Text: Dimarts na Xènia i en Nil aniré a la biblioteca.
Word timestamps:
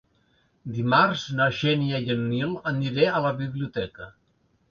Dimarts 0.77 1.25
na 1.39 1.47
Xènia 1.57 1.99
i 2.07 2.09
en 2.15 2.25
Nil 2.31 2.57
aniré 2.73 3.07
a 3.19 3.23
la 3.27 3.35
biblioteca. 3.45 4.09